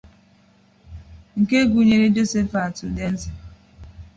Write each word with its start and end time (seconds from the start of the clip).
nke 1.39 1.57
gụnyere 1.71 2.07
Josephat 2.15 2.75
Udeze 2.87 3.29